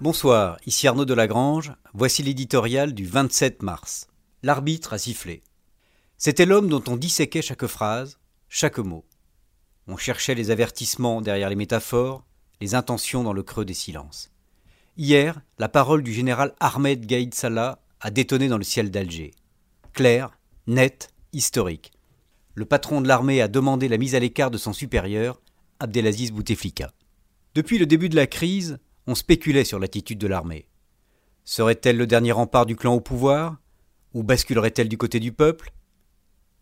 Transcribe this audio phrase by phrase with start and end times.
[0.00, 4.06] Bonsoir, ici Arnaud Delagrange, voici l'éditorial du 27 mars.
[4.42, 5.42] L'arbitre a sifflé.
[6.16, 8.18] C'était l'homme dont on disséquait chaque phrase,
[8.48, 9.04] chaque mot.
[9.86, 12.24] On cherchait les avertissements derrière les métaphores,
[12.62, 14.30] les intentions dans le creux des silences.
[14.96, 19.32] Hier, la parole du général Ahmed Gaïd Salah a détonné dans le ciel d'Alger.
[19.92, 20.30] Claire,
[20.66, 21.92] nette, historique.
[22.54, 25.42] Le patron de l'armée a demandé la mise à l'écart de son supérieur,
[25.78, 26.90] Abdelaziz Bouteflika.
[27.54, 30.68] Depuis le début de la crise, on spéculait sur l'attitude de l'armée.
[31.44, 33.56] Serait-elle le dernier rempart du clan au pouvoir?
[34.14, 35.72] Ou basculerait-elle du côté du peuple?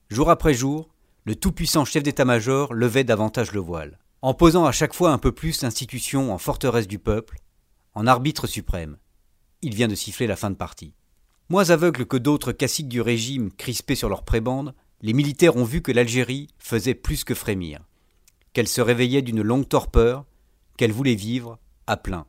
[0.08, 0.88] Jour après jour,
[1.24, 5.32] le tout-puissant chef d'état-major levait davantage le voile, en posant à chaque fois un peu
[5.32, 7.38] plus l'institution en forteresse du peuple,
[7.94, 8.96] en arbitre suprême.
[9.60, 10.94] Il vient de siffler la fin de partie.
[11.50, 15.82] Moins aveugles que d'autres caciques du régime crispés sur leur prébande, les militaires ont vu
[15.82, 17.80] que l'Algérie faisait plus que frémir,
[18.52, 20.24] qu'elle se réveillait d'une longue torpeur,
[20.76, 22.26] qu'elle voulait vivre à plein.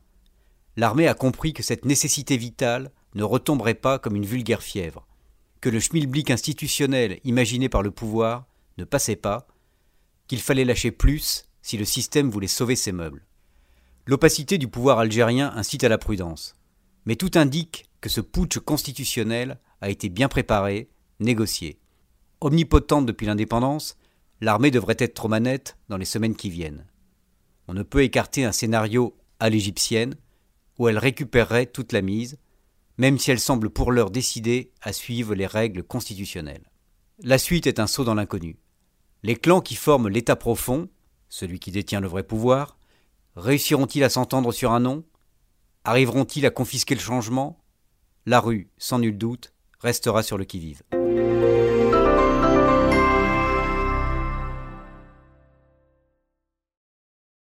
[0.76, 5.06] L'armée a compris que cette nécessité vitale ne retomberait pas comme une vulgaire fièvre,
[5.60, 8.46] que le schmilblick institutionnel imaginé par le pouvoir
[8.78, 9.46] ne passait pas,
[10.26, 13.26] qu'il fallait lâcher plus si le système voulait sauver ses meubles.
[14.06, 16.54] L'opacité du pouvoir algérien incite à la prudence,
[17.04, 21.78] mais tout indique que ce putsch constitutionnel a été bien préparé, négocié.
[22.40, 23.96] Omnipotente depuis l'indépendance,
[24.40, 26.86] l'armée devrait être aux manettes dans les semaines qui viennent.
[27.68, 30.14] On ne peut écarter un scénario à l'égyptienne,
[30.78, 32.38] où elle récupérerait toute la mise,
[32.98, 36.70] même si elle semble pour l'heure décidée à suivre les règles constitutionnelles.
[37.22, 38.58] La suite est un saut dans l'inconnu.
[39.22, 40.88] Les clans qui forment l'État profond,
[41.28, 42.78] celui qui détient le vrai pouvoir,
[43.36, 45.04] réussiront-ils à s'entendre sur un nom?
[45.84, 47.62] Arriveront-ils à confisquer le changement?
[48.26, 50.82] La rue, sans nul doute, restera sur le qui-vive.